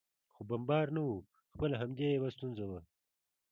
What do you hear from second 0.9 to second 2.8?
نه و، خپله همدې یو ستونزه